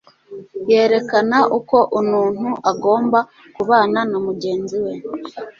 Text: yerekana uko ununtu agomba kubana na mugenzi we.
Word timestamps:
yerekana 0.71 1.37
uko 1.57 1.77
ununtu 1.99 2.49
agomba 2.71 3.19
kubana 3.55 3.99
na 4.09 4.17
mugenzi 4.25 4.77
we. 4.83 4.93